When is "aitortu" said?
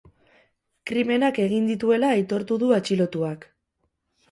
2.15-2.59